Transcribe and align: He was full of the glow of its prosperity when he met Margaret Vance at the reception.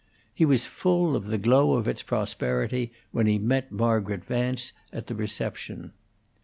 He 0.33 0.45
was 0.45 0.65
full 0.65 1.15
of 1.15 1.27
the 1.27 1.37
glow 1.37 1.73
of 1.73 1.87
its 1.87 2.01
prosperity 2.01 2.91
when 3.11 3.27
he 3.27 3.37
met 3.37 3.71
Margaret 3.71 4.25
Vance 4.25 4.71
at 4.91 5.05
the 5.05 5.13
reception. 5.13 5.93